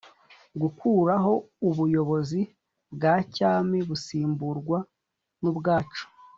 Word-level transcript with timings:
Gukuraho 0.61 1.33
ubuyobozi 1.69 2.41
bwa 2.93 3.15
cyami 3.35 3.77
busimburwa 3.87 4.77
n 5.41 5.43
ubwacu 5.51 6.03